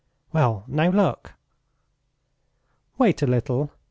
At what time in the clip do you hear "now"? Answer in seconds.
0.65-0.89